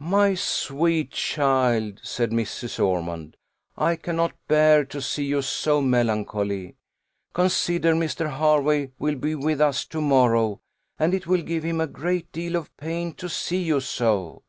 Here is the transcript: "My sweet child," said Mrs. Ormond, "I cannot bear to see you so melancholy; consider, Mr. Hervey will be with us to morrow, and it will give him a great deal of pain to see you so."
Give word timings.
"My 0.00 0.34
sweet 0.34 1.12
child," 1.12 2.00
said 2.02 2.32
Mrs. 2.32 2.84
Ormond, 2.84 3.36
"I 3.76 3.94
cannot 3.94 4.32
bear 4.48 4.84
to 4.86 5.00
see 5.00 5.24
you 5.24 5.40
so 5.40 5.80
melancholy; 5.80 6.74
consider, 7.32 7.94
Mr. 7.94 8.38
Hervey 8.38 8.90
will 8.98 9.14
be 9.14 9.36
with 9.36 9.60
us 9.60 9.84
to 9.84 10.00
morrow, 10.00 10.60
and 10.98 11.14
it 11.14 11.28
will 11.28 11.42
give 11.42 11.62
him 11.62 11.80
a 11.80 11.86
great 11.86 12.32
deal 12.32 12.56
of 12.56 12.76
pain 12.76 13.12
to 13.14 13.28
see 13.28 13.62
you 13.62 13.78
so." 13.78 14.42